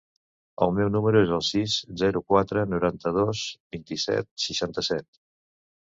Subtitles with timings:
[0.65, 3.45] El meu número es el sis, zero, quatre, noranta-dos,
[3.79, 5.13] vint-i-set, seixanta-set.